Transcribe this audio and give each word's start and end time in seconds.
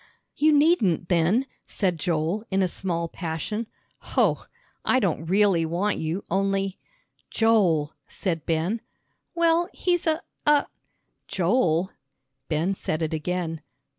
"You 0.35 0.51
needn't 0.51 1.09
then," 1.09 1.45
said 1.67 1.99
Joel, 1.99 2.43
in 2.49 2.63
a 2.63 2.67
small 2.67 3.07
passion. 3.07 3.67
"Hoh! 3.99 4.47
I 4.83 4.99
don't 4.99 5.27
really 5.27 5.63
want 5.63 5.97
you, 5.99 6.25
only" 6.27 6.79
"Joel!" 7.37 7.93
said 8.07 8.43
Ben. 8.47 8.81
"Well, 9.35 9.69
he's 9.73 10.07
a 10.07 10.23
a" 10.47 10.65
"Joel!" 11.27 11.91
Ben 12.49 12.73
said 12.73 13.03
it 13.03 13.13
again. 13.13 13.61